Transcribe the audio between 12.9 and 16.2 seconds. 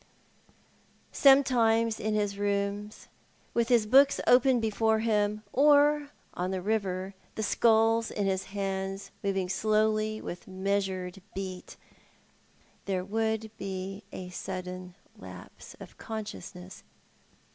would be a sudden lapse of